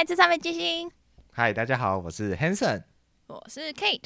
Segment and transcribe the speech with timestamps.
[0.00, 0.90] 来自上面金星，
[1.30, 2.84] 嗨，大家好，我是 Hanson。
[3.26, 4.04] 我是 Kate。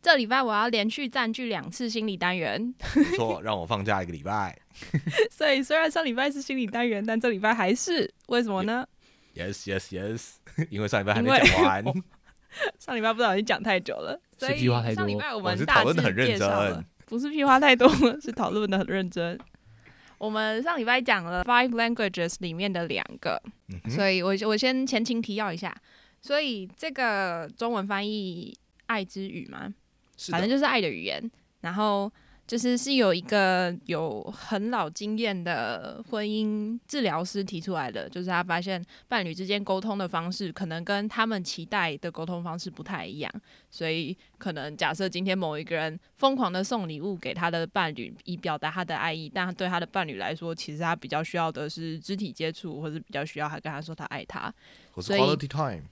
[0.00, 4.58] 这礼拜我要连续占据两次心理单元，没错，让我放假一个礼拜。
[5.30, 8.88] 所以虽然上礼拜是心理单元，但这礼拜还是为什么呢
[9.34, 10.36] ？Yes, yes, yes，
[10.72, 11.84] 因为上礼拜还没讲完，
[12.80, 17.86] 上礼拜不小心讲太久了，所以屁话太多上礼拜我我们大致是讨论得很认介绍了真，不是屁话太多，
[18.18, 19.38] 是讨论的很认真。
[20.22, 25.76] 我们上礼拜讲了 five languages 里面的两个，嗯所以我我先前情提要一下。
[26.20, 29.74] 所以这个中文翻译“爱之语”嘛，
[30.30, 31.28] 反正就是爱的语言。
[31.62, 32.08] 然后
[32.52, 43.32] 就是是有一个有很老经验的婚姻治疗师提出来的，就是他发现伴侣之间沟通的方式可能跟他们期待的沟通方式不太一样，
[43.70, 54.52] 所以可能假设今天某一个人疯狂的送礼物给他的伴侣，以表达他的爱意，但对他的伴侣来说，其实他比较需要的是肢体接触，或者比较需要他跟他说他爱他。
[55.00, 55.84] 所以 quality time。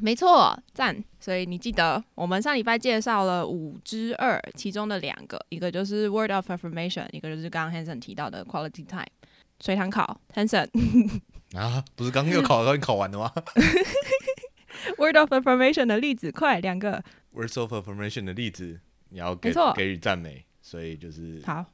[0.00, 1.02] 没错，赞！
[1.18, 9.06] 所以你记得，我们上礼拜介绍了五之二，其中的两个，一个就是 word of affirmation，一个就是刚刚 Hanson 提到的 quality time。
[9.58, 10.68] 随堂考，Hanson
[11.54, 13.32] 啊，不是刚刚又考，刚考完了吗
[14.98, 17.02] word of affirmation 的例子，快两个。
[17.32, 21.64] ？Words of affirmation 的例子，你要给给予赞美，所以就是，好，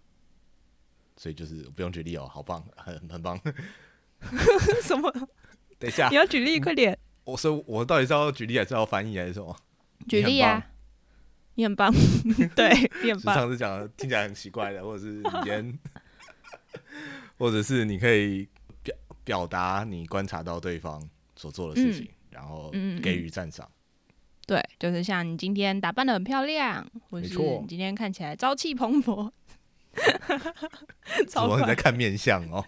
[1.16, 3.40] 所以就是不用举例哦，好棒，很很棒。
[4.82, 5.12] 什么？
[5.80, 9.56] 等一下你，要举例，快点我说我到底是要举例还是要翻译还是什么？
[10.08, 10.66] 举例啊！
[11.54, 11.92] 你很棒，
[12.56, 12.70] 对
[13.04, 13.34] 你很棒。
[13.34, 15.78] 上次讲的听起来很奇怪的，或者是你今天，
[17.38, 18.48] 或者是你可以
[18.82, 21.06] 表表达你观察到对方
[21.36, 22.70] 所做的事情，然后
[23.02, 23.70] 给予赞赏。
[24.46, 29.30] 对，就是像你今天打扮的很漂亮，或是你今天看起来朝气蓬勃，
[31.28, 32.64] 超快主要你在看面相哦。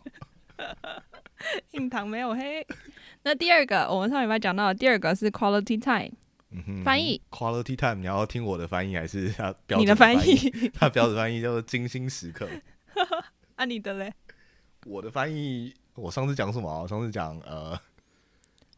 [1.72, 2.64] 印堂没有黑。
[3.24, 6.12] 那第二个，我们上礼拜讲到的第二个是 quality time，
[6.84, 10.30] 翻译 quality time，你要听我的翻译还是 他标准你的翻译？
[10.32, 12.46] 译， 他标准翻译叫做精心时刻。
[13.56, 14.12] 啊，你的嘞？
[14.86, 16.82] 我的翻译，我上次讲什么啊？
[16.82, 17.78] 我上次讲呃，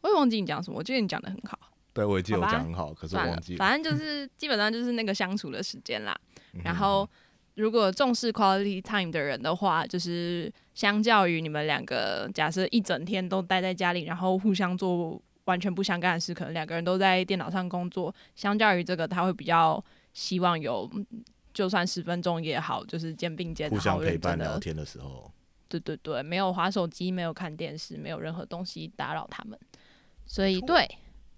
[0.01, 1.59] 我也忘记你讲什么，我记得你讲的很好。
[1.93, 3.57] 对我也记得讲很好，可是我忘记，了。
[3.57, 6.15] 反正就是基本上就是那个相处的时间啦。
[6.63, 7.09] 然后，
[7.57, 18.13] 如果重视 quality time 的人的话，就是相较于你们两个，假设一整天都待在家里，然后互相做完全不相干的事，可能两个人都在电脑上工作。
[18.35, 21.05] 相较于这个，他会比较希望有，嗯
[21.51, 25.31] 就算十分钟也好，就是肩并肩，互相陪伴聊天的时候，
[25.67, 29.57] 对对对，没有划手机，没有看电视，没有任何东西打扰他们。
[30.27, 30.87] 所以对，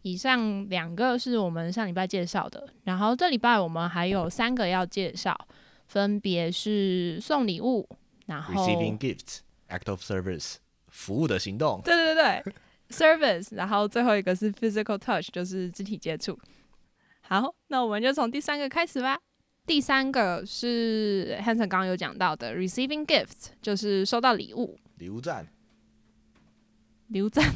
[0.02, 5.48] 以上两个是我们上礼拜介绍的，然后这礼拜我们还有三个要介绍，
[5.90, 7.90] 分别是送礼物，
[8.28, 9.40] 然后 receiving gifts,
[9.70, 10.58] act of service，
[10.88, 11.82] 服务的行动。
[11.84, 12.54] 对对对对
[12.92, 16.40] service，然后最后一个是 physical touch，就是肢体接触。
[17.22, 19.20] 好，那我们就从第三个开始吧。
[19.66, 24.78] 第三个是 Hanson 刚刚有讲到的 receiving gifts，就是收到礼物。
[25.00, 25.48] 礼物站，
[27.08, 27.52] 留赞，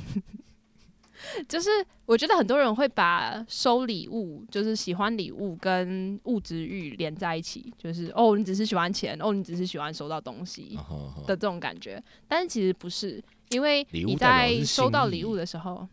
[1.47, 1.69] 就是
[2.05, 10.77] 我觉得很多人会把收礼物，就是喜欢礼物跟物质欲连在一起，就是哦，你只是喜欢钱，哦，你只是喜欢收到东西
[11.25, 12.01] 的这种感觉。
[12.27, 15.87] 但是其实不是，因为你在收到礼物的时候，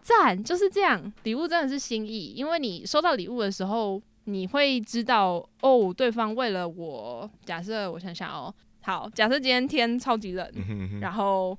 [0.00, 11.56] 赞就是这样，礼物真的是心意，因为你收到礼物的时候，你会知道哦，对方为了我，假设我想想哦，好，假设今天天超级冷，嗯哼嗯哼然后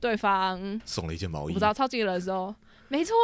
[0.00, 2.54] 对方送了一件毛衣我不知，道超级冷的时候，
[2.88, 3.14] 没错，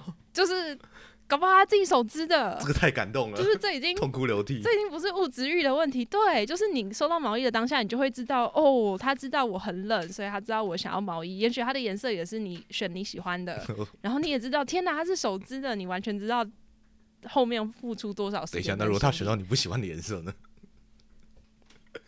[0.32, 0.78] 就是
[1.26, 4.60] 搞不好他自己手织的这，个太感动了，就是这已经痛哭流涕。
[4.62, 13.60] 这已经不是物质欲的问题，对，就是你收到毛衣的当下，你就会知道哦，他知道我很冷，所以他知道我想要毛衣，也许它的颜色也是你选你喜欢的，
[14.02, 16.46] 然后你也知道，天哪，它是手织的，你完全知道
[17.28, 18.60] 后面付出多少时间。
[18.60, 20.32] 等一下，那如果他选到你不喜欢的颜色呢？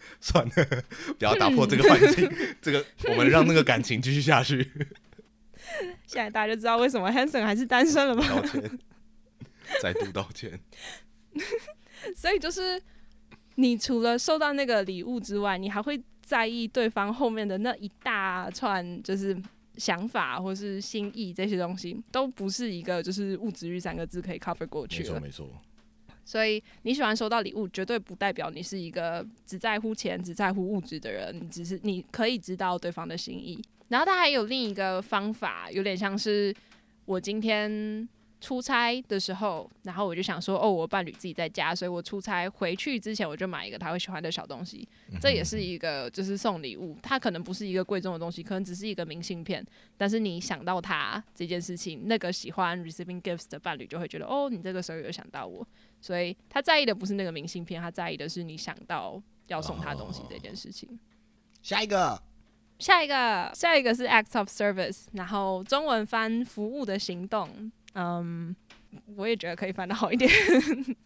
[0.20, 0.84] 算了，
[1.18, 4.70] 不要打破这个环境，这个我们让那个感情继续下去。
[6.06, 8.26] 现在大家就知道为什么 Hanson 还是单身了吧？
[8.28, 8.78] 道歉，
[9.82, 10.58] 再度道歉。
[12.16, 12.80] 所以就是，
[13.56, 19.36] 你除了收到那个礼物之外，你还会在意对方后面的那一大串，就是
[19.76, 25.08] 想法或是心意这些东西，都不是一个就是物质欲三个字可以 cover 过没去没。
[25.08, 25.62] 错没错，
[26.28, 31.34] 所以你喜欢收到礼物，绝对不代表你是一个只在乎钱、只在乎物质的人。
[31.34, 33.58] 你只是你可以知道对方的心意。
[33.88, 36.54] 然后他还有另一个方法，有点像是
[37.06, 38.06] 我今天
[38.40, 44.86] 出差的时候，然后我就想说，哦，我伴侣自己在家，所以我出差回去之前，我就买一个他会喜欢的小东西。
[45.20, 49.64] 这也是一个就是送礼物，它可能不是一个贵重的东西，可能只是一个明信片。
[49.96, 55.66] 但是你想到他这件事情，那个喜欢 receiving gifts 的伴侣就会觉得，哦，你这个时候有想到我。
[56.00, 60.88] 所以他在意的不是那个明信片，他在意的是你想到要送他东西这件事情。
[61.60, 62.22] 下一个，
[62.78, 67.72] 下一个，下一个是 acts of service，然后中文翻服务的行动。
[67.94, 68.54] 嗯，
[69.16, 70.30] 我也觉得可以翻的好一点，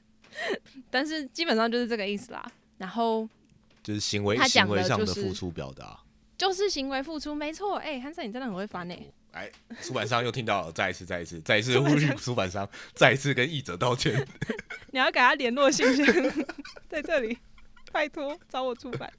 [0.91, 2.45] 但是基本上就是这个意思啦。
[2.79, 3.29] 然后
[3.83, 5.99] 就是行为行为上的付出表达。
[6.37, 7.77] 就是行为付出，没错。
[7.77, 8.95] 哎、汉森，你真的很会翻呢、
[9.31, 9.49] 哎，
[9.81, 14.27] 出版商又听到了，再一次，再一次，再一次呼吁出版商，再一次跟译者道歉。
[14.91, 16.05] 你要给他联络信箱，
[16.91, 17.39] 在这里，
[17.93, 19.13] 拜托找我出版。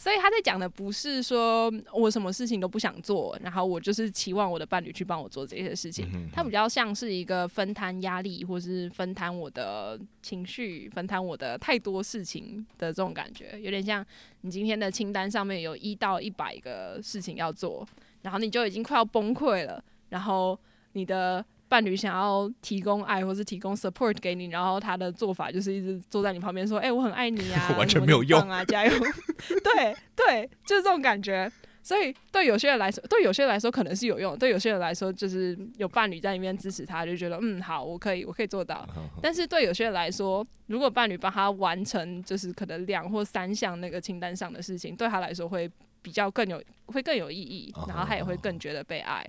[0.00, 6.06] 所以他在讲的不是说我什么事情都不想做，然后我就是期望我的伴侣去帮我做这些事情。
[6.06, 14.02] 嗯哼它比较像是一个分摊压力，或是分摊我的情绪，分摊我的太多事情的这种感觉，有点像
[14.40, 17.86] 你今天的清单上面有一到一百个事情要做，
[18.22, 20.58] 然后你就已经快要崩溃了，然后
[20.92, 28.92] 你的伴侣想要提供爱或是提供 support 给你，然后他的做法就是一直坐在你旁边说：“哎、我很爱你啊， 完全没有用啊，加油！”
[29.62, 31.50] 对对，就是这种感觉。
[31.82, 38.84] 所以对有些人来说，对有些人来说可能是有用，对有些人来说就是有伴侣在里面支持他，就觉得嗯好，我可以，我可以做到。
[39.22, 45.70] 但是对有些人来说，如果伴侣帮他完成就是可能两或三项那个清单上的事情，对他来说会
[46.02, 49.24] 比较更有会更有意义，然后他也会更觉得被爱。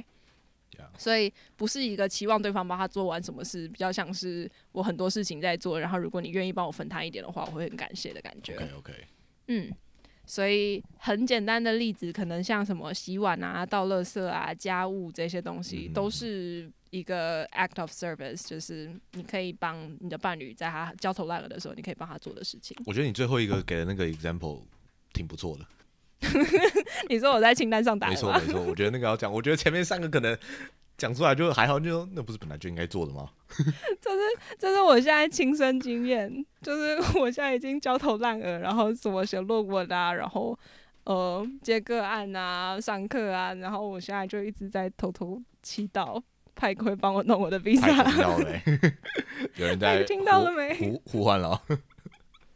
[0.97, 8.55] 所以不是一个期望对方帮他做完什么事，比较像是我很多事情在做，然后如果你愿意帮我分摊一点的话，我会很感谢的感觉。
[8.55, 8.93] OK OK，
[9.47, 9.71] 嗯，
[10.25, 22.77] 所以很简单的例子，可能像什么洗碗啊、倒垃圾啊、家务这些东西，嗯都是一个 act of service，就是你可以帮你的伴侣在他焦头烂额的时候，你可以帮他做的事情。
[22.85, 24.63] 我觉得你最后一个给的那个 example
[25.13, 25.65] 挺不错的。
[27.09, 28.07] 你说我在清单上打？
[28.09, 30.37] 没错没错，我觉得那个要讲，我觉得前面三个可能
[30.97, 33.29] 讲出来就还好，就那不是本来就应该做的吗？
[33.99, 34.19] 这是
[34.57, 40.57] 这是我现在亲身经验，就是我现在已经焦头烂额，然后什么写论文啊，然后
[41.05, 46.21] 呃接个案啊、上课啊，然后我现在就一直在偷偷祈祷
[46.55, 48.03] 派克会帮我弄我的太 visa。
[48.05, 48.93] 听到了欸、
[49.55, 51.61] 有人在哎听到了没呼呼唤了哦，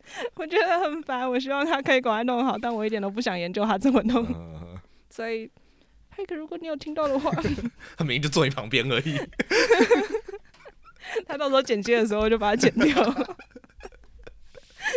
[0.35, 4.79] 我觉得很烦，我希望他可以赶快弄好，但我一点都不想研究他怎么弄，嗯
[5.09, 5.49] 所以
[6.09, 7.31] 派克，如果你有听到的话，
[7.97, 9.19] 他明明就坐你旁边而已。
[11.27, 13.15] 他到时候剪接的时候就把它剪掉。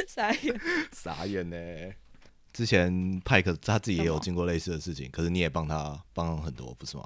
[0.07, 0.61] 傻眼，
[0.93, 1.57] 傻眼呢。
[2.53, 7.05] 之前派克他自己也有经过类似的事情，可是你也帮他帮很多，不是吗？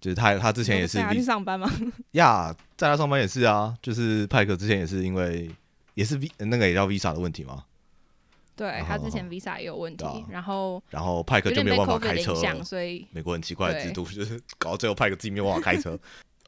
[0.00, 1.70] 就是他他之前也是带他去上班吗？
[2.12, 5.48] 呀，在他上班也是啊，就是派克之前也是因为
[5.94, 7.64] 也是 V 那个也叫 Visa 的问题吗，
[8.54, 12.34] 对他之前哦 Visa 也有问题然后然后派克就没有办法开车。
[12.62, 15.98] 所以美国很奇怪的制度，就是搞到最后派克自己没有办法开车。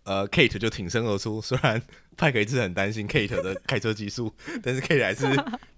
[0.04, 1.82] 呃，Kate 就挺身而出，虽然
[2.16, 4.32] 派克一直很担心 Kate 的开车技术，
[4.62, 5.26] 但是 Kate 还是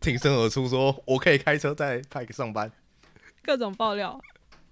[0.00, 2.70] 挺身而出说：“我可以开车在派克上班。
[3.42, 4.20] 各种爆料。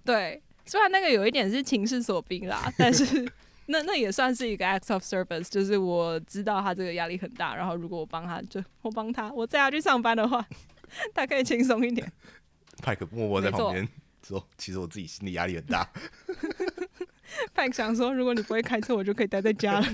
[0.05, 3.27] 对，虽然那个有一点是情势所逼啦，但是
[3.67, 10.45] 那那也算是一个 act of service，就是我知道他这个压力很大，然后如果我帮他，就我帮他，我载他去上班的话，
[11.13, 12.11] 他可以轻松一点。”
[12.81, 13.87] 派克默默在旁边
[14.25, 15.89] 说：“其实我自己心理压力很大。
[17.53, 19.87] 派克想说，如果你不会开车，我就可以待在家了。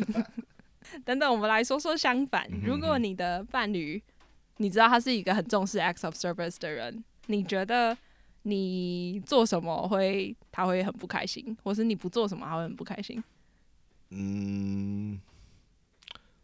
[1.03, 3.99] 等等，我们来说说相反，如果你的伴侣，
[4.57, 7.97] 你知道他是一个很重视 acts of service 的人，你觉得
[8.43, 13.23] 你做什么会他会很不开心，或是你不做什么他会很不开心？”
[14.15, 15.19] 嗯，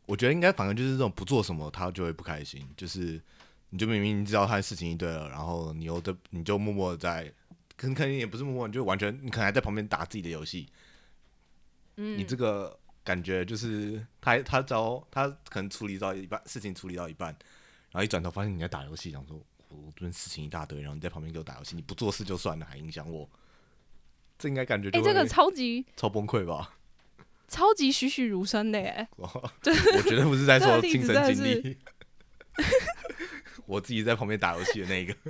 [0.08, 3.22] 我觉得应该反正就是这种不做什么他就会不开心，就是
[3.70, 7.32] 你就明明知道他的事情一堆了，然后你又在你就默默的在，
[7.78, 10.68] 可能可能也不是默默，你就完全你可能还在旁边打自己的游戏，
[11.98, 17.30] 嗯，你这个感觉就是他他找他可能处理到一半事情处理到一半，
[17.92, 19.38] 然后一转头发现你在打游戏，想说
[19.70, 23.30] 我这边事情一大堆，然后你在旁边给我打游戏，你不做事就算了，还影响我，
[24.40, 26.74] 这应该感觉哎、就这个超级超崩溃吧？
[27.50, 29.08] 超级栩栩如生的耶！
[29.18, 29.52] 我
[30.04, 31.78] 绝对不是在说亲身经历，
[33.66, 35.16] 我自己在旁边打游戏的那一个。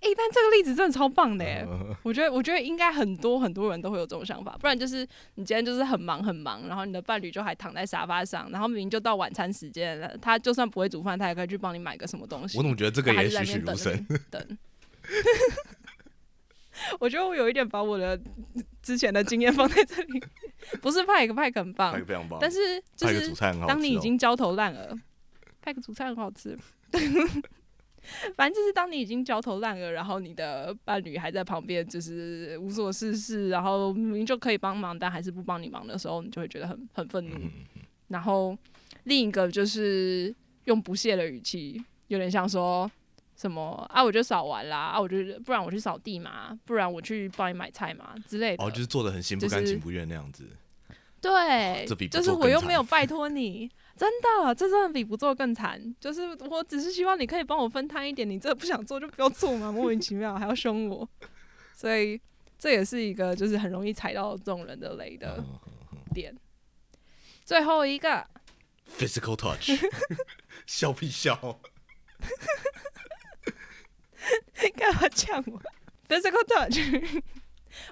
[0.00, 1.44] 哎、但这个例子真的超棒的
[2.02, 12.56] 我觉得，我觉得应该很多很多人都会有这种想法，不然就是你今天就是很忙很忙，然后你的伴侣就还躺在沙发上，然后明明就到晚餐时间了，他就算不会煮饭，他也可以去帮你买个什么东西。
[12.56, 14.06] 我怎么觉得这个也栩栩如生？
[14.30, 14.58] 等。
[16.98, 18.18] 我觉得我有一点把我的
[18.82, 20.22] 之前的经验放在这里，
[20.82, 23.32] 不是派克派克很棒派，克非常棒，但是就是。
[23.66, 24.98] 当你已经焦头烂额，
[25.60, 26.58] 派克主菜很好吃。
[28.34, 37.36] 反正就是当你已经焦头烂额，然后你的伴侣还在旁边，就是无所事事，然后明明就可以帮忙，但还是不帮你忙的时候，你就会觉得很很愤怒。
[37.36, 37.50] 嗯
[38.08, 38.54] 然后
[39.04, 40.34] 另一个就是
[40.64, 42.90] 用不屑的语气，有点像说
[43.36, 48.64] 什么啊，我就扫完啦，啊，我就不然我去扫地嘛，不然我去帮你买菜嘛之类的。
[48.64, 50.48] 哦，就是做的很心不甘就是情不愿那样子。
[51.20, 55.80] 对就是我又没有拜托你，真的，这真的比不做更惨。
[56.00, 61.08] 就是我只是希望你可以帮我分摊一点，你这不想做就不要做嘛，莫名其妙还要凶我，
[61.74, 62.20] 所以
[62.58, 65.36] 这也是一个就是很容易踩到这种人的雷的
[65.92, 66.36] 嗯点。
[67.44, 68.26] 最后一个
[68.98, 69.70] ，Physical touch，
[70.66, 71.60] 笑屁笑。
[74.76, 75.60] 干嘛呛我
[76.08, 76.78] ？Physical touch，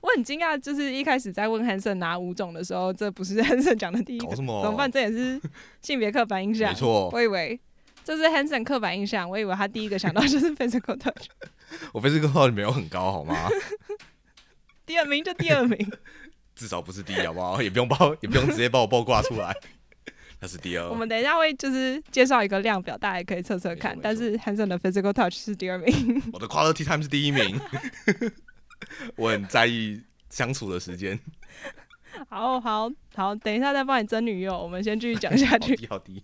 [0.03, 4.63] 我很惊讶，就是一开始在问 Hanson 拿五种的时候，这不是 Hanson 讲的第一个，搞什么？
[4.63, 4.91] 怎么办？？
[4.91, 5.41] 这也是
[5.83, 6.71] 性别刻板印象。
[6.71, 7.59] 没错，我以为
[8.05, 11.27] 这是 Hanson 刻板印象，我以为他第一个想到就是 physical touch，
[11.93, 13.49] 我 physical touch 没有很高好吗？
[14.87, 15.93] 第二名就第二名。
[16.57, 17.63] 至少不是第一好不好？
[17.63, 19.57] 也不用报，也不用直接把我报挂出来。
[20.41, 20.89] 他是第二。
[20.89, 23.99] 我们等一下会就是介绍一个量表，大家也可以测测看。
[24.01, 25.87] 但是 Hanson 的 physical touch 是第二名。
[26.33, 27.61] 我的 quality time 是第一名。
[29.17, 31.19] 我很在意相处的时间。
[32.29, 35.77] 好好好，等一下再帮你争女友，我们先继续讲下好去。
[35.77, 36.23] 低好低。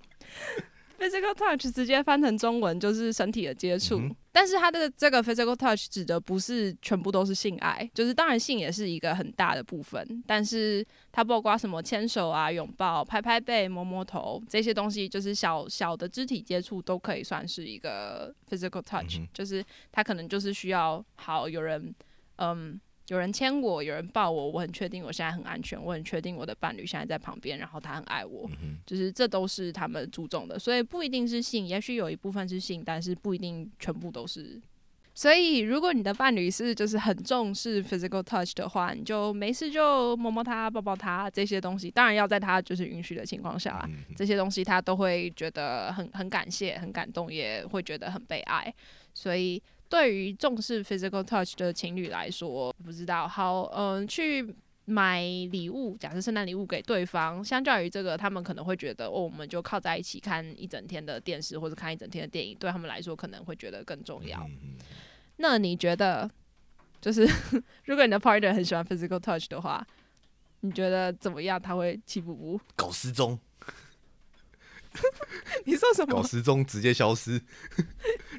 [0.99, 21.95] Physical touch 直接翻成中文就是身体的接触，嗯但是它的这个 physical touch 指的不是全部都是性爱，就是当然性也是一个很大的部分，但是它包括什么牵手啊、拥抱、拍拍背、摸摸头这些东西，就是小小的肢体接触都可以算是一个 physical touch，、嗯就是它可能就是需要好有人
[22.37, 22.79] 嗯。
[23.09, 34.61] 有人牵我，有人抱我，我很确定我现在很安全，我很确定我的伴侣现在在旁边，然后他很爱我，嗯，就是这都是他们注重的，所以不一定是性，也许有一部分是性，但是不一定全部都是。
[35.15, 48.71] 所以，如果你的伴侣是就是很重视 physical touch 的话，你就没事就摸摸他、抱抱他这些东西，当然要在他就是允许的情况下啦，嗯这些东西他都会觉得很很感谢、很感动，也会觉得很被爱。
[49.15, 64.41] 所以，对于重视 physical touch 的情侣来说，不知道好，嗯、去买礼物，假设圣诞礼物给对方，相较于这个，他们可能会觉得哦，我们就靠在一起看一整天的电视或者看一整天的电影，对他们来说可能会觉得更重要。
[64.45, 64.77] 嗯
[65.39, 66.31] 那你觉得，
[66.99, 67.29] 就是
[67.85, 69.87] 如果你的 partner 很喜欢 physical touch 的话，
[70.61, 71.61] 你觉得怎么样？
[71.61, 72.59] 他会气不不？
[72.75, 73.39] 搞失踪，
[75.67, 76.23] 你说什么搞？
[76.23, 77.39] 失踪，直接消失，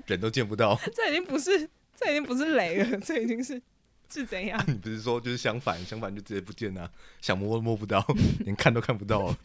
[0.07, 0.79] 人都见不到。
[0.95, 3.61] 这已经不是，这已经不是雷了， 这已经是
[4.09, 4.59] 是怎样？
[4.67, 6.89] 你不是说就是相反，相反就直接不见了，
[7.21, 8.05] 想摸都摸不到，
[8.39, 9.37] 连看都看不到了。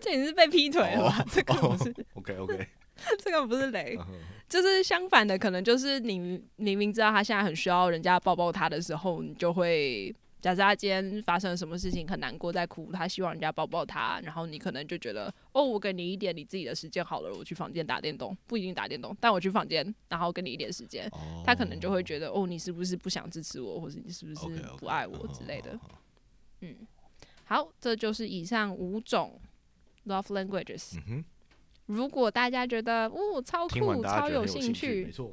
[0.00, 1.24] 这已经是被劈腿了吧？
[1.30, 2.66] 这个不是，OK OK，
[3.18, 3.96] 这个不是雷。
[3.98, 4.06] 嗯
[4.48, 6.18] 就是相反的，可能就是你
[6.56, 24.46] 明明知道他现在很需要人家抱抱他的时候，你就会假设他今天发生了什么事情很难过在哭，他希望人家抱抱他，然后你可能就觉得哦，我给你一点你自己的时间好了，我去房间打电动，不一定打电动，但我去房间，然后给你一点时间，哦他可能就会觉得哦，你是不是不想支持我，或是你是不是
[24.78, 25.78] 不爱我之类的。
[26.60, 26.76] 嗯
[27.44, 29.40] 好，这就是以上五种
[30.06, 31.00] love languages。
[31.08, 31.24] 嗯，
[31.86, 35.32] 如果大家觉得哦超酷、超有兴趣，没错。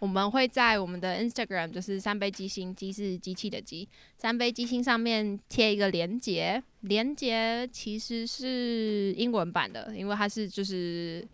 [0.00, 11.26] 我们会在我们的 Instagram，就是三杯鸡心，鸡是机器的鸡，三杯鸡心上面贴一个连接，连接其实是英文版的，因为它是就是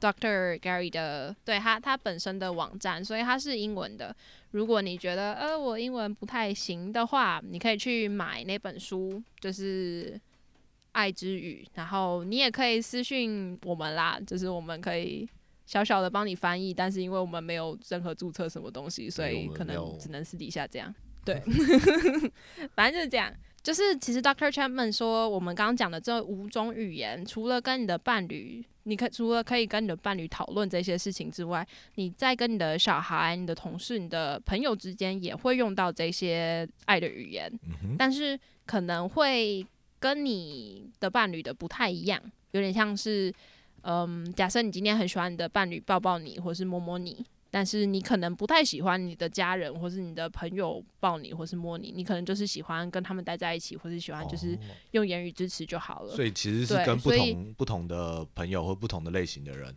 [0.00, 4.14] Doctor Gary 的，对他他本身的网站，所以它是英文的。
[4.50, 10.12] 如果你觉得呃我英文不太行的话，你可以去买那本书，就是
[10.92, 15.26] 《爱之语》，然后你也可以私信我们啦，就是我们可以
[15.66, 20.94] 小小的帮你翻译，但是因为我们没有任何注册什么东西，所以可能只能私底下这样。
[21.24, 21.42] 对，
[22.74, 23.32] 反正就是这样。
[23.62, 37.50] 就是其实 Doctor Chapman 说，我们刚刚讲的这五种语言，除了跟你的伴侣，你可除了可以跟你的伴侣讨论这些事情之外，你在跟你的小孩、你的同事、你的朋友之间也会用到这些爱的语言。
[37.82, 39.66] 嗯，但是可能会
[39.98, 43.32] 跟你的伴侣的不太一样，有点像是，
[43.84, 54.58] 嗯，假设你今天很喜欢你的伴侣抱抱你，或是摸摸你，但是你可能不太喜欢你的家人或是你的朋友抱你或是摸你，你可能就是喜欢跟他们待在一起，或是喜欢就是哦
[54.92, 56.16] 用言语支持就好了。
[56.16, 59.74] 所以其实是跟不同不同的朋友或不同的类型的人，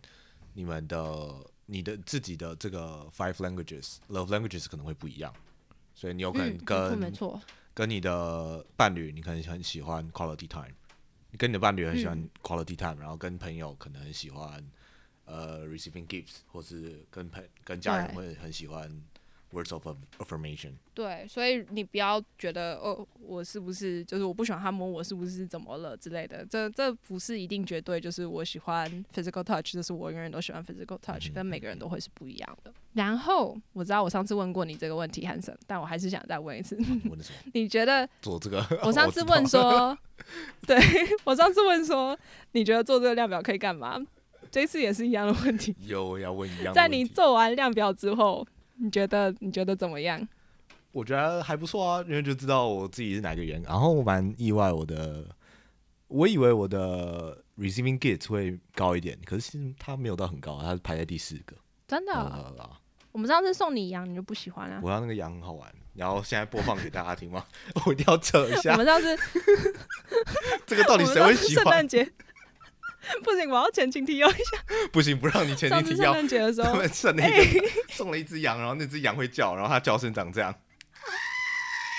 [0.54, 1.34] 你们的
[1.66, 5.30] 你的自己的这个 five languages love languages 可能会不一样，
[5.94, 7.38] 所以你有可能跟、没错，
[7.74, 10.74] 跟你的伴侣，你可能很喜欢 quality time，
[11.30, 12.30] 你跟你的伴侣很喜欢嗯。
[12.42, 14.64] quality time，、然后跟朋友可能很喜欢
[15.24, 18.14] 呃 receiving gifts，或是跟朋跟家人对。
[18.14, 18.90] 会很喜欢
[19.52, 19.86] words of
[20.18, 20.72] affirmation。
[20.94, 26.44] 对，所以你不要觉得哦，我是不是就是我不喜欢他摸我，是不是怎么了之类的？
[26.46, 32.72] 这这不是一定绝对，就是我喜欢 physical touch，就是我永远都喜欢 physical touch，、嗯跟每个人都会是不一样的。
[32.94, 36.76] 然后我知道我上次问过你这个问题，汉森，但我还是想再问一次？
[37.54, 38.64] 你觉得 做这个？
[38.82, 39.96] 我上次问说，
[40.66, 40.76] 对
[41.24, 42.18] 我上次问说，
[42.52, 44.00] 你觉得做这个量表可以干嘛？
[44.50, 48.44] 这次也是一样的问题，有要问一样的在你做完量表之后，
[48.80, 50.26] 你觉得你觉得怎么样？
[50.92, 55.26] 我觉得还不错啊，因为就知道我自己是哪个人，然后我蛮意外我的，
[56.08, 61.54] 我以为我的 receiving gifts 会高一点，可是它没有到很高，它是排在第四个。
[61.86, 62.70] 真的，呃，
[63.12, 64.80] 我们上次送你羊，你就不喜欢啊？
[64.82, 67.44] 我要那个羊很好玩，然后现在播放给大家听吗？
[67.84, 69.16] 我一定要扯一下我下，们上次
[70.66, 71.86] 这个到底谁会喜欢圣诞？
[71.86, 72.10] 节
[73.24, 74.40] 不行，我要前情提要一下。
[74.92, 76.12] 不行，不让你前上次圣提要。
[76.12, 76.22] 圣。
[76.22, 80.54] 诞节的时他候，们送了一个送了一只羊，然后那只羊会叫，然后它叫声长这样。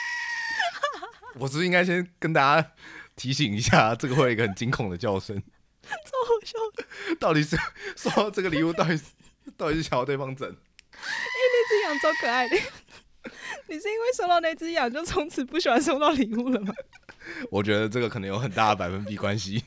[1.36, 2.72] 我是不是应该先跟大家
[3.16, 5.42] 提醒一下，这个会有一个很惊恐的叫声。
[5.82, 5.94] 超
[6.25, 6.58] 好笑。
[7.20, 7.58] 到底是
[7.96, 9.04] 收到这个礼物，到底是
[9.58, 10.48] 到底是想要对方整？
[10.92, 12.56] 那只羊超可爱的。
[13.68, 16.74] 你是因为收到那只羊，就从此不喜欢收到礼物了吗？
[17.51, 19.63] 我觉得这个可能有很大的百分比关系。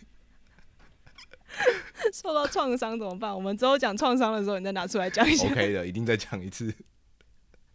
[2.23, 3.35] 受到创伤怎么办？
[3.35, 5.49] 我们之后讲创伤的时候，你再拿出来讲一下。
[5.50, 6.73] OK 的，一定再讲一次。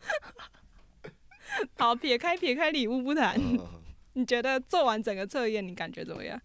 [1.77, 3.59] 好，撇开撇开礼物不谈，嗯
[4.13, 6.39] 你觉得做完整个测验，你感觉怎么样？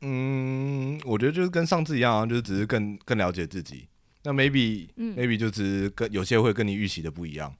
[0.00, 3.88] 嗯，我觉得就是跟上次一样啊，就是只是更更了解自己。
[4.24, 7.54] 那 maybe、嗯 maybe 就只是跟有些会跟你预期的不一样。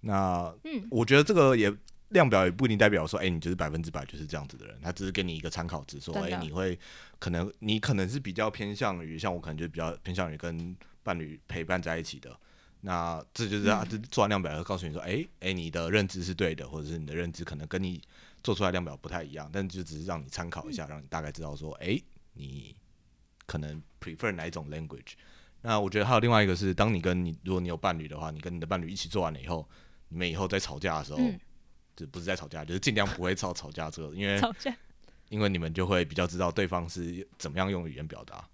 [0.00, 1.72] 那嗯我觉得这个也
[2.10, 6.78] 量表也不一定代表说，哎、你就是百分之百就是这样子的人，他只是给你一个参考值，说，哎、你会
[7.18, 12.38] 可能你可能是比较偏向于，像我可能就比较偏向于跟伴侣陪伴在一起的。
[12.82, 13.88] 那这就是他嗯。
[13.88, 18.00] 这做完量表，会告诉你说，哎、哎、你的认知是对的，或者是你的认知可能跟你
[18.42, 21.98] 做出来量表不太一样，但就只是让你参考一下，让你大概知道说，哎、
[22.34, 22.76] 你
[23.46, 25.14] 可能 prefer 哪一种 language。
[25.62, 29.66] 那我觉得还有另外一个是，当你跟你如果你有伴侣的话，你跟你的伴侣一起做完了以后，
[30.10, 31.40] 你们以后在吵架的时候，嗯
[31.96, 34.74] 就不是在吵架，就是尽量不会吵吵架这个，因为 吵架？
[35.28, 38.46] 因为你们就会比较知道对方是怎么样用语言表达，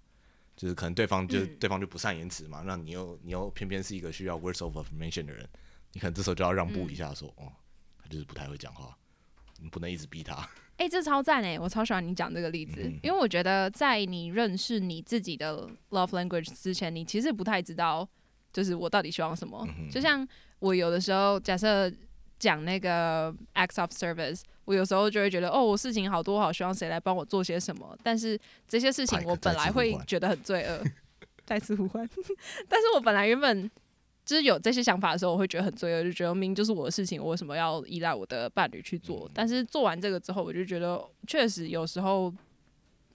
[0.55, 5.47] 就是可能对方就、嗯对方就不善言辞嘛，那你又你又偏偏是一个需要 words of affirmation 的人，
[5.93, 7.51] 你可能这时候就要让步一下说，哦，
[8.01, 8.97] 他就是不太会讲话，
[9.59, 10.47] 你不能一直逼他。
[10.77, 11.59] 哎、这超赞哎！
[11.59, 18.07] 我超喜欢你讲这个例子，嗯因为我觉得在你认识你自己的 love language 之前，你其实不太知道，
[18.51, 19.63] 就是我到底希望什么。
[19.77, 20.27] 嗯就像
[20.57, 21.91] 我有的时候，假设
[22.41, 27.95] 讲那个 acts of service，我有时候就会觉得，哦，我事情好多，好希望谁来帮我做些什么。
[28.01, 30.83] 但是这些事情我本来会觉得很罪恶，
[31.45, 32.09] 再次呼唤。
[32.67, 33.69] 但是我本来原本
[34.25, 39.29] 就是有这些想法的时候，我会觉得很罪恶，就觉得明明就是我的事情，我为什么要依赖我的伴侣去做？
[39.33, 42.33] 但是做完这个之后，我就觉得确实有时候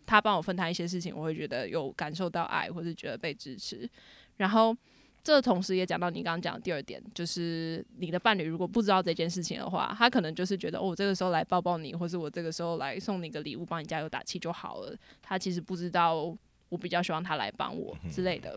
[0.06, 3.88] 他帮我分担一些事情，我会觉得有感受到爱，或是觉得被支持。
[4.36, 4.76] 然后
[5.26, 14.96] 这同时也讲到你刚刚讲的第二点，就是你的伴侣如果不知道这件事情的话，他可能就是觉得哦，我这个时候来抱抱你，或是我这个时候来送你个礼物，帮你加油打气就好了。
[15.20, 16.32] 他其实不知道
[16.68, 18.56] 我比较希望他来帮我之类的。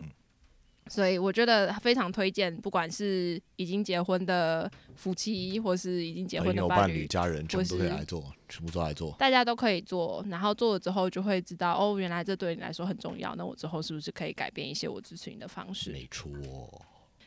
[0.90, 9.14] 所以我觉得非常推荐，不管是已经结婚的夫妻，或是已经结婚的侣伴侣、，家人全部都可以来做，全部都来做。
[9.16, 13.36] 大家都可以做，然后做了之后就会知道，哦，原来这对你来说很重要。
[13.36, 15.92] 那我之后是不是可以改变一些我支持你的方式？
[15.92, 16.28] 没错，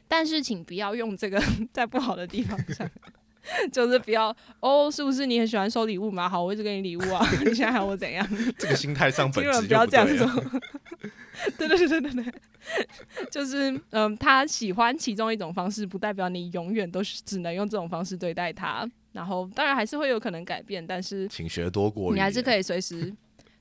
[0.10, 2.86] 但是请不要用这个 在不好的地方上，
[3.71, 6.28] 就是不要哦，是不是你很喜欢收礼物嘛？
[6.28, 8.28] 好，我一直给你礼物啊， 你现在还要我怎样？
[8.58, 10.06] 这个心态上本请你们质不要这样。
[10.17, 10.28] 做。
[11.58, 12.34] 对对对对对对，
[13.34, 18.88] 就是嗯，他喜欢其中一种方式，不代表你永远都是只能用这种方式对待他。
[19.12, 23.12] 然后当然还是会有可能改变，但是请学多国语，你还是可以随时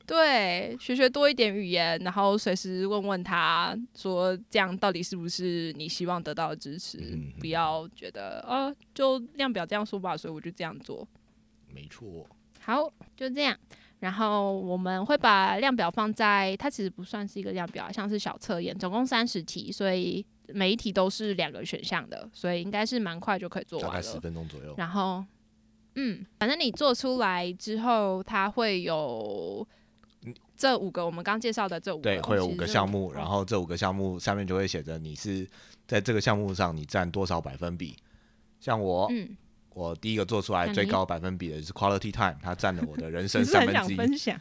[0.07, 6.99] 对学学多一点语言，然后随时问问他说这样到底是不是你希望得到的支持？
[6.99, 11.09] 嗯不要觉得呃就量表这样说吧，所以我就这样做。
[11.75, 12.29] 没错。
[12.61, 13.57] 好，就这样。
[14.03, 24.19] 然后我们会把量表放在，它其实不算是一个量表啊，像是小测验，总共三十题，所以每一题都是两个选项的，所以应该是蛮快就可以做完了大概十。
[24.19, 24.75] 分钟左右。
[24.77, 25.25] 然后，
[25.95, 29.65] 嗯，反正你做出来之后，它会有
[30.57, 35.49] 这五个我们刚介绍的这五个，对，会有五个项目，哦然后这五个项目下面就会写着你是
[35.87, 37.97] 在这个项目上你占多少百分比。
[38.59, 39.37] 像我，嗯
[39.75, 43.97] 我第一个做出来最高百分比的就是 quality time，它占了我的人生三分之一。
[43.97, 44.39] 分享？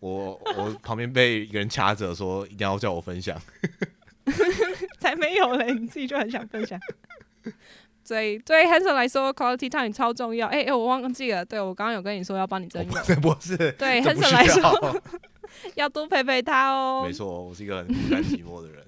[0.00, 3.40] 我我旁边被一个人掐着说一定要叫我分享，
[4.98, 6.78] 才没有嘞，你自己就很想分享。
[8.04, 10.48] 所以对 Hanson 来说，quality time 超重要。
[10.48, 12.90] 哎、哎、我忘记了，对我刚刚有跟你说要帮你征友，
[13.20, 15.02] 不是对 Hanson 需来说要。
[15.76, 17.04] 要多陪陪他哦。
[17.06, 18.84] 没错，我是一个很孤单寂寞的人。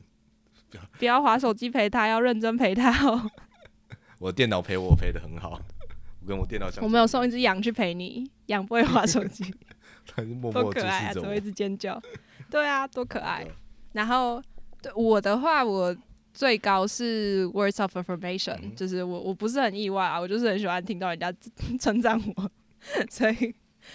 [0.99, 3.31] 不要划手机陪他，要认真陪他哦。
[4.19, 5.61] 我电脑陪我陪的很好，
[6.25, 6.85] 我跟我电脑相处。
[6.85, 9.45] 我们有送一只羊去陪你，羊不会划手机，
[10.09, 11.41] 他是默多可爱啊，只会一。
[11.41, 12.01] 直尖叫。
[12.51, 13.47] 对啊，多可爱。
[13.93, 14.43] 然后
[14.81, 15.95] 对我的话，我
[16.33, 21.33] 最高是 words of affirmation，、嗯就是我我不是很意外啊，我就是很喜欢听到人家
[21.79, 22.51] 称赞我，
[23.11, 23.55] 所以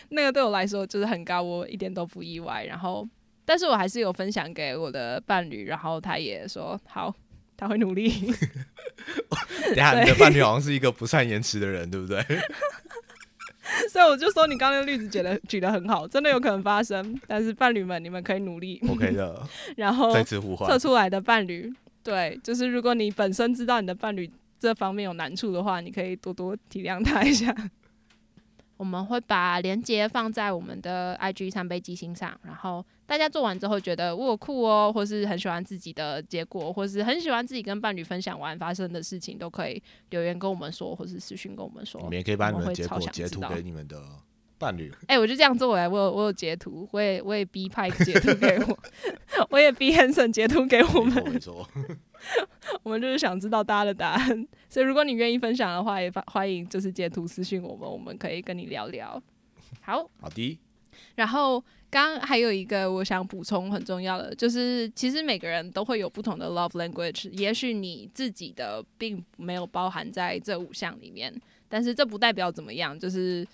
[0.09, 2.63] 那个对我来说就是很高，我一点都不意外。
[2.65, 3.07] 然后，
[3.43, 7.13] 但是我还是有分享给我的伴侣，然后他也说好，
[7.59, 8.09] 他会努力。
[9.75, 12.23] 等下，你的伴侣好像是一个不善言辞的人，对不对？
[13.91, 17.19] 所以我就说你刚刚那个例子举的举得很好，真的有可能发生。
[17.27, 18.81] 但是伴侣们，你们可以努力。
[18.89, 19.45] OK 的，
[19.75, 20.79] 然后再次呼唤测。
[20.79, 27.55] 出来的伴侣，对，就是如果你本身知道你的伴侣这方面有难处的话，你可以多多体谅他一下。
[28.79, 41.99] 我们会把链接放在我们的 IG 三杯机芯上，然后大家做完之后觉得我酷哦，或是很喜欢自己的结果，或是很喜欢自己跟伴侣分享完发生的事情，都可以留言跟我们说，或是私讯跟我们说。
[42.01, 44.01] 我们也可以把你们的结果截图给你们的
[44.59, 44.93] 伴侣。
[45.07, 48.77] 哎、我就这样做哎、我有我有截图，我也我也逼派截图给我，
[49.49, 51.67] 我也逼 Hanson 截图给我们，没错，
[52.83, 59.21] 我们就是想知道大家的答案，所以如果你愿意分享的话，也欢欢迎就是截图私信我们，我们可以跟你聊聊。
[59.81, 60.59] 好，好的，
[61.15, 71.33] 然后刚刚还有一个我想补充很重要的，就是其实每个人都会有不同的 love language，也许你自己的并没有包含在这五项里面，
[71.67, 73.47] 但是这不代表怎么样，就是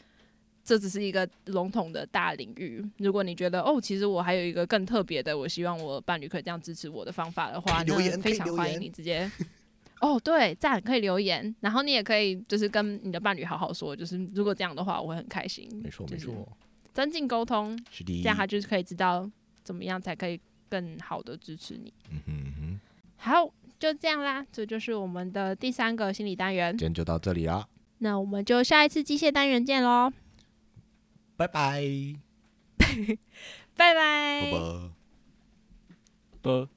[0.66, 2.84] 这只是一个笼统的大领域。
[2.98, 9.32] 如果你觉得哦，其实我还有一个更特别的，我希望我伴侣可以这样支持我的方法的话，留言那非常欢迎你直接。
[10.02, 15.70] 哦，对，赞可以留言，然后你也可以就是跟你的伴侣好好说，就是如果这样的话，我会很开心。
[15.84, 16.48] 没错没错，
[16.94, 18.22] 增进沟通，是的。
[18.22, 19.30] 这样他就是可以知道
[19.64, 21.94] 怎么样才可以更好的支持你。
[22.12, 22.80] 嗯哼嗯哼，
[23.18, 26.88] 好，就这样啦，这就是我们的第三个心理单元今。
[26.88, 27.66] 天就到这里啦，
[28.00, 30.12] 那我们就下一次机械单元见喽，
[31.38, 32.16] 拜拜，
[32.78, 32.86] 拜
[33.76, 34.90] 拜拜拜。
[36.42, 36.70] 啵。